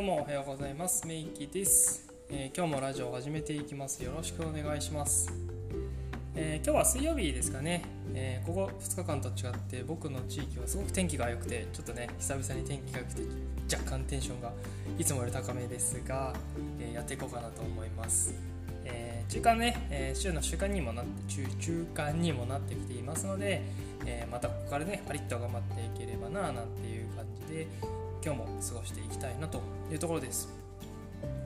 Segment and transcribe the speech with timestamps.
[0.00, 1.06] どうもおはようございます。
[1.06, 4.02] メイキです、えー、今日もラジオを始めていきます。
[4.02, 5.30] よろしくお願いします、
[6.34, 13.22] えー、今日は水曜日ですかね、えー、ここ2日間と違って僕の地域はすごく天気が良くてちょっとね久々に天気が良くて
[13.70, 14.52] 若干テンションが
[14.98, 16.32] いつもより高めですが、
[16.80, 18.34] えやっていこうかなと思います。
[18.86, 23.60] えー、中間ね、え、週の習慣にもなって中中間にもなってきていますので、
[24.06, 27.66] え、またここからねパリッと頑張っていければななんていう感じで
[28.24, 30.48] 今日も過ごしていきたいなというところです。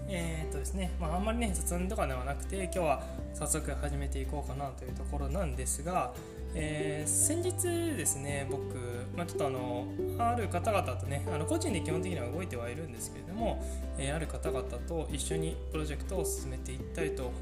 [0.09, 3.03] えー、っとですね、まあ、あんまりね雑談とかではなくて今日は
[3.33, 6.13] 早速始めていこうかなというところなんですが、
[6.55, 8.77] えー、先日ですね僕、
[9.17, 9.87] まあ、ちょっとあの
[10.19, 13.65] ある方々とねあの個人で基本的には動いてはいるんですけれども、
[13.99, 17.33] えー、ある方々と一緒にプロジェクトを進めていったりと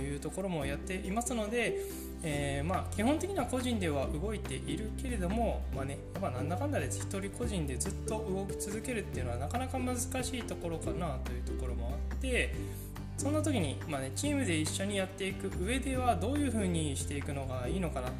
[0.00, 1.76] いうところもやっていますので、
[2.22, 12.54] えー、まあ、基本的には個人では動いているけれども、まあね、やっぱなんだかんだで1人個人でずっと動き続けるっていうのはなかなか難しいところかなというところもあって
[13.16, 18.12] そんな時に、まあね、チームで一緒にやっていく上ではどういうふうにしていくのがいいのかなっ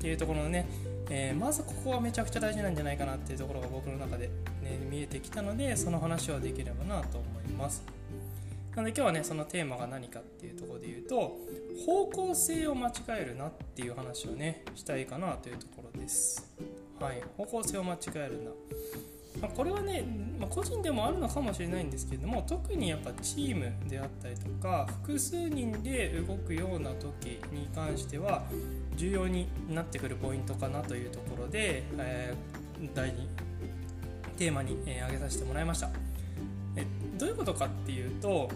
[0.00, 0.68] ていうところのね、
[1.10, 4.28] えー、まずここはめちゃくちゃ大事なんじゃないかなっていうところが僕の中で、
[4.62, 7.82] ね、見えてきたのでその話をできればなと思います。
[8.76, 11.38] なので今日はねそのテーマが何かっていうところで言うと
[11.86, 16.54] 方向性を間違えるなっていう話をねしたいかなというところです。
[17.00, 18.50] はい、方向性を間違えるな。
[19.40, 20.04] まあ、これはね、
[20.38, 28.44] まあ、個人でもあるのかもしれないんですけれども特にやっぱチームであったりとか複数人で動くような時に関しては
[28.96, 33.14] 重要になってくるポイントかなというところで、えー、第2
[34.38, 35.90] テーマに、えー、挙げさせてもらいました。
[36.76, 36.86] え
[37.18, 38.50] どういうことかっていうと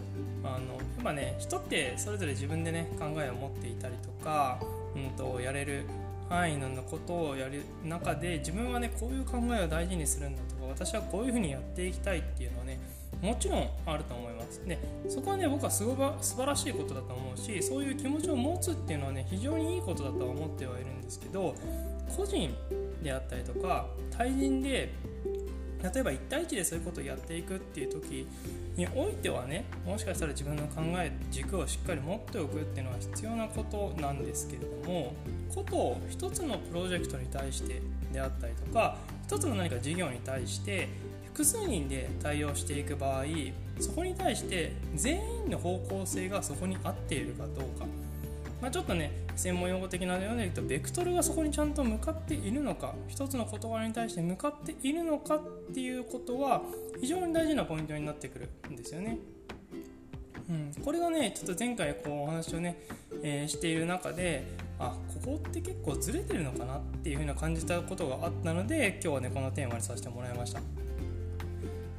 [0.45, 4.61] あの今ね人ってそれぞれ自分でね考えを持っていたりとか、
[4.95, 5.85] うんと、やれる
[6.29, 12.79] 範囲のことをやる中で自分はねこういう考えを大事にするんだと私はこういうふうにやっていきたいっていうのはね
[13.21, 14.65] もちろんあると思います。
[14.67, 21.55] でそこはね僕はすごく素晴らしいことだと思うしそういう気持ちを持つっていうのはね非常にいいことだとは思ってはいるんですけど
[22.17, 22.55] 個人
[23.03, 24.93] であったりとか対人で
[25.83, 28.27] 例えば1対1でそういうことをやっていくっていう時
[28.77, 35.15] においてはねもしかしたら自分の考え軸をしっかり持っておくっていうのは必要なことなんですけれども
[35.55, 37.81] ことを一つのプロジェクトに対して
[38.13, 38.97] であったりとか
[39.31, 40.89] 一つの何か事業に対して
[41.27, 43.25] 複数人で対応していく場合
[43.79, 47.87] そこに対して全員の方向性がそこに合っているかどうか
[48.61, 55.41] まあ、ちょっとね専門用語的なように言うとベクトルがそこにちゃんと向かっているのか一つの言葉に対して向かっているのかっ
[55.73, 56.63] ていうことは
[57.01, 59.17] 非常に大事なポイントになってくるんですよね。
[60.51, 62.83] うん、これがねちょっと前回こうお話をね、
[63.23, 64.45] えー、している中で
[64.81, 70.61] あここって結構ずれてるのかなっていうふうな感じたことがあったので今日はねこのテーマにさせてもらいました。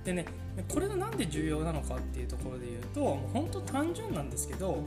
[0.04, 0.26] でね
[0.68, 4.84] これが何で重要なのかっていうところで言うともう本当単純なんですけど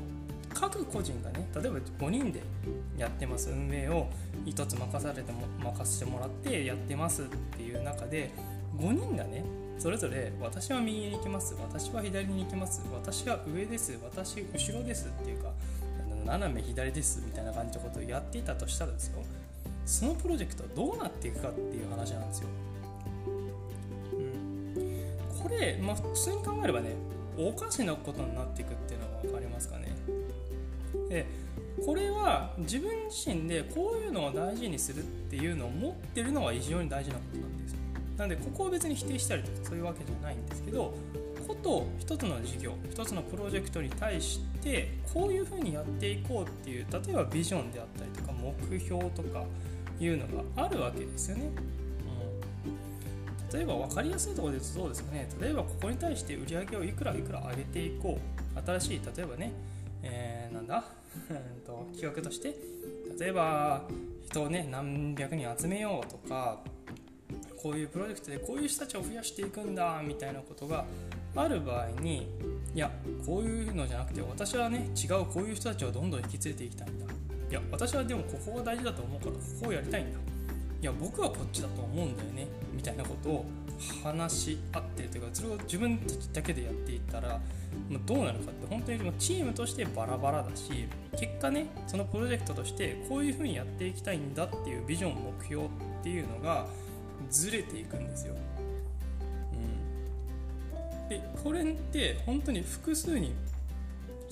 [0.53, 2.43] 各個人がね例えば5人で
[2.99, 4.09] やってます運営を
[4.45, 8.31] 1つ任されても任せてもらってやってますっていう中で
[8.77, 9.45] 5人がね
[9.79, 15.51] それぞれ私は右に行きます私は左に行きます私は上です私後ろですっていうか
[16.25, 19.23] 斜め左ですみたいな感じのことをやっていたとしたらですよ
[19.87, 22.49] そのプロジェクトはどうなっていくかっていう話なんですよ。
[24.15, 26.95] うん、これ、まあ、普通に考えればね
[27.37, 29.95] おかしなことになっていくっていうのは分かりますかね。
[31.09, 31.27] で
[31.85, 37.77] これは自分自身でこういうのを大事にするっていうのを持ってるのは非常に大事なことなんです
[38.17, 40.95] なのでここを別に否定したりとかそういうわけじゃないんですけど
[41.65, 49.45] と一つの事業一つのプロジェクトに対してこういうふうにやっていこうっていう例えばビジョンであったりとか目標とか
[49.99, 50.27] いうの
[50.57, 51.51] があるわけですよね。
[53.53, 55.29] 例えば分かりやすいところで言うとそうですよね。
[55.41, 58.61] 例えばここに対して売り上げをいくらいくら上げていこう。
[58.67, 59.53] 新しい例えばね
[60.03, 60.85] えー、なんだ？
[61.65, 62.55] と企画として。
[63.19, 63.87] 例えば
[64.27, 66.59] 人をね何百人集めようとか
[67.63, 70.85] こういうプロジェクトでこういう人たちを増やしていくんだみたいなことが
[71.37, 72.29] ある場合に
[72.75, 72.91] いや
[73.25, 77.07] こういうのじゃなくて私はね違うこういう人たちをどんどん引き連れていきたいんだ
[77.51, 83.47] いや私はでもここが大事だと思うからここをやりたいんだいや僕はこっちだと思うんだよねみたいなことを
[84.03, 87.41] 話し合ってというかそれを自分たちだけでやっていったら
[88.07, 95.69] どうなるかって本当にチームとしてバラバラだし結果ねそのプロジェクトとしてこういうふうにやっていきたいんだっていうビジョン目標っ
[96.03, 96.67] ていうのが
[97.31, 98.35] ずれていくんですよ。
[101.15, 103.33] でこれって本当に複数人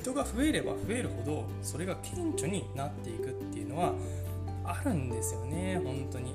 [0.01, 3.93] 人が増えれば増えるほどそれが顕著になっていくっていうのは
[4.65, 6.31] あるんですよね本当に。
[6.31, 6.35] う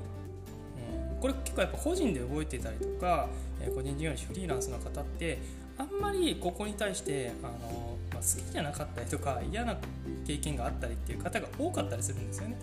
[1.20, 3.28] これ結構やっぱ個人で動いてたりとか、
[3.60, 5.38] え個人事業主フリーランスの方って
[5.76, 9.76] あんまりここに対してあの、まあ、好きじゃなかったりとか嫌な
[10.24, 12.56] 経験があったりっていう方が多かったりするんですよね。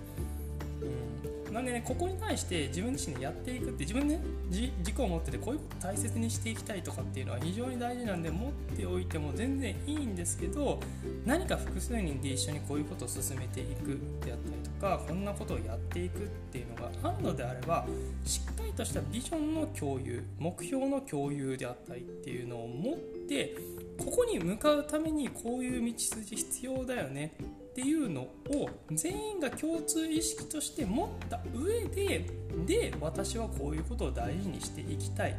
[1.24, 10.82] うん、なんでねここに対して自分自身でやっていくって自分で、ね、自己を持っててこういうこと大切にしていきたいとかっていうのは非常に大事なんで持っておいても全然いいんですけど
[11.26, 17.86] 何か複数人で一緒にこういうことを進めていくであったりとかこんなことをやっていくっていうのがあるのであれば
[18.26, 22.98] しっかりとしたビジョンの共有目標の共有であったりっていうのを持っ
[23.30, 23.56] て
[23.98, 27.34] ここに向かうためにこういう道筋必要だよね
[27.76, 32.26] っていうのを全員が共通意識として持った上で
[32.66, 35.36] で私はこういうことを大事にしていきたい。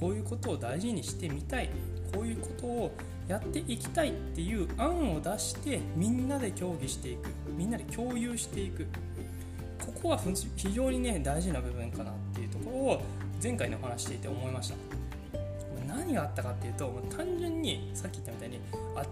[0.00, 1.70] こういうことを大事にしてみたい。
[2.12, 2.92] こういうことを
[3.28, 7.30] やっていきたいっていう案を出してみんなで協議していく。
[7.56, 8.84] みんなで共有していく。
[9.78, 10.18] ここは
[10.56, 13.02] 非常にね大事な部分かなっていうところを
[13.40, 14.74] 前回の話していて思いました。
[15.86, 18.58] 何があったかっていうと単純にさっき言ったみたいに
[18.96, 19.06] あ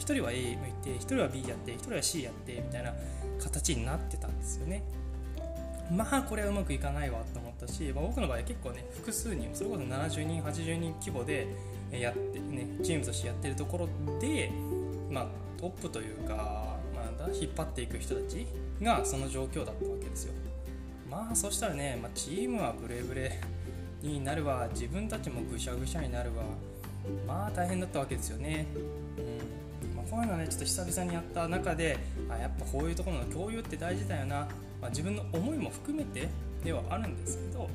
[0.00, 2.92] 1人は A 向いて1人は B やって1人は C やってみたいな
[3.38, 4.82] 形になってたんですよね。
[5.90, 11.48] まあこれはうまくいかないわと思ったし、まあ、僕の場合は結構ね複数人それこそ70人80人規模で
[11.92, 13.88] やってねチームとしてやってるところ
[14.20, 14.52] で
[15.10, 15.26] まあ
[15.60, 18.46] トップというか、まあ、引っ張っていく人たち
[18.80, 20.34] がその状況だったわけですよ。
[21.10, 23.40] まあそしたらね、まあ、チームはブレブレ
[24.00, 24.68] になるわ。
[24.72, 26.44] 自分たちもぐしゃぐしゃになるわ。
[27.26, 28.66] まあ大変だったわけですよね、
[29.18, 29.69] うん。
[30.00, 31.98] まあ、こういうのねちょっと久々にやった中で
[32.30, 34.48] あやっぱこういうところの共有って大事だよな、
[34.80, 36.28] まあ、自分の思いも含めて
[36.64, 37.68] ではあるんですけど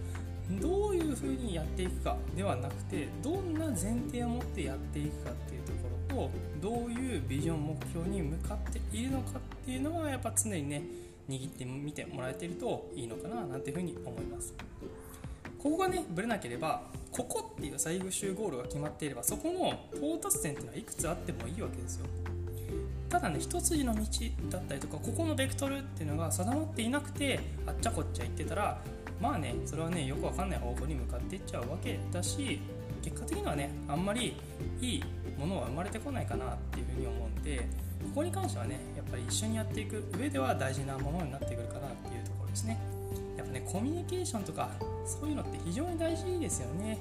[0.62, 3.76] どういうふうにやっていくかではなくてどんな前
[4.08, 6.32] 提を持ってやっていくかっていうところと
[6.62, 10.84] どういうビジョン目標に向かっているのかっていうのはやっぱ常にね
[11.28, 14.54] 握ってみてもらえてるといいのかななんていうふうに思います。
[15.66, 22.06] ここがねぶれなければここっていう最終ゴールが決まっていればそこの到達点っていうのはいくつあってもいいわけですよ。
[23.10, 24.02] ただね一筋の道
[24.52, 28.80] だったりとかここのベクトルっていうのが定まっていなくてあっちゃこっちゃ行ってたら
[29.20, 32.60] まあねそれはねよくわかんない方向に向かっていっちゃうわけだし
[33.02, 34.36] 結果的にはねあんまり
[34.82, 35.04] いい
[35.36, 37.64] ものは生まれてこないかなっていうふうに思うんでこ
[38.14, 42.95] こに関してはねやっぱり一緒にやっていく上では大事なものになってくるかなっていうところですね。
[43.56, 44.70] ねコミュニケーションとか
[45.06, 46.98] そういうのって非常に大事ですよね。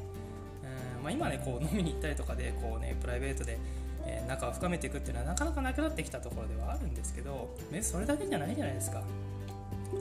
[0.99, 3.59] うん、まあ、今ねこう飲みに行ったりとかでこうねプライベートで
[4.07, 9.03] え仲を深めていくっていうのはなかなかなくなってきたところではあるんですけど、ね、それだけじゃないじゃないですか。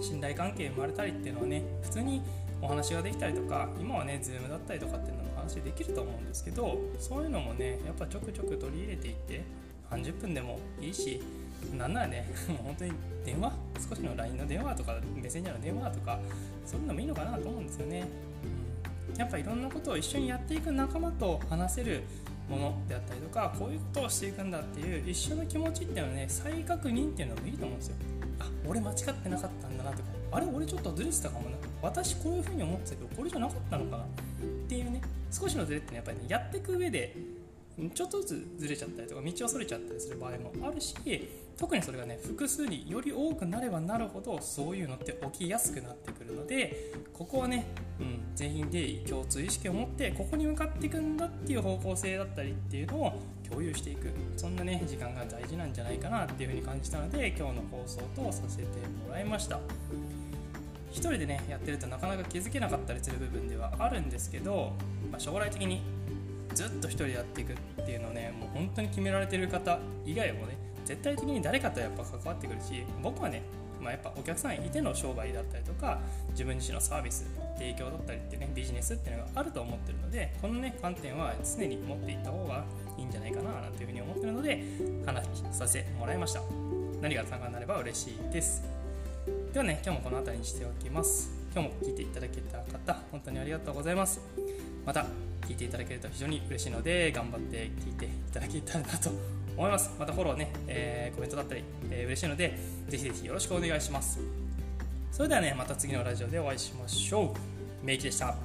[0.01, 2.21] 信頼関係生まれたりっていうのはね普通に
[2.61, 9.41] お話ができたりとか今はね Zoom だったりとかっていうのも話できると思うんですけどそういうのもねやっぱちょくちょく取り入れていって
[9.97, 11.21] 30分でもいいし
[11.77, 12.91] なんならね もう本当に
[13.25, 13.53] 電話
[13.89, 16.19] 少しの LINE の電話とかメッセンジャーの電話とか
[16.65, 18.05] そういうのもいいのかなと思うんですよね、
[19.13, 22.03] うん、やっぱいろんなことを一緒にやっていく仲間と話せる
[22.49, 27.95] ものであったりとかこういうことをしていくんだっていう一緒の気持ちっていうのはね再確認っていうのもいいと思うんですよ。
[28.39, 34.07] あ俺間違ってなかったんだなとかあれ俺ちょっとずれてたかもな私こういうふうに思ってたけどこれじゃなかったのかなっ
[34.67, 35.01] ていうね
[35.31, 37.15] 少しのずれってねやっぱりねやっていく上で
[37.95, 40.95] ちょっとずつずれちゃったりとか道をそれちゃったりする場合もあるし
[41.57, 47.65] 特にそれがね複数により多くなればなるほどそういうのって起きやすくなってくるのでここはね、
[47.99, 54.09] うん、全員で共通意識を持ってここに向かっていくんだっていう方向性だったりっていうのを共有していく。
[54.35, 58.63] そんなね時間が大事なんじゃないかなっていうふうに感じたので今日の放送とさせて
[59.07, 59.59] もらいました。
[60.91, 64.73] 一人でねやってるとなかなか気づけなかったりする部分ではあるんですけど、
[65.11, 65.81] まあ、将来的に
[66.53, 73.43] ずっと一人でやっていくっていうのをねもう本当に決められてる方以外もね絶対的に誰かとやっぱ関わってくるし僕はね、
[73.81, 75.99] まあ、やっぱお客さんいての商売だったりとか
[76.31, 77.25] 自分自身のサービス
[77.57, 82.65] 提供だったりってねビジネスっていうのがあると思ってるのでこのね観点は常に持っていった方が
[82.97, 84.63] いいんじゃないかななんていうふうに思ってるので
[85.05, 86.41] 話させてもらいました。
[87.01, 88.63] 何が参考になれば嬉しいです。
[89.53, 91.31] ではね今日もこの辺りにしておきます。
[91.53, 94.21] 今日も聞いていただけた方本当にありがとうございます。
[94.85, 95.32] また。
[95.47, 99.09] 聞いていただけると非常に嬉しいので頑張って聞いていただけたらなと
[99.55, 99.91] 思います。
[99.99, 102.57] またフォローね、えー、コメントだったり、えー、嬉しいので
[102.87, 104.19] ぜひぜひよろしくお願いします。
[105.11, 107.85] それではねまた次のラジオでお会いしましょう。
[107.85, 108.35] メイキでした。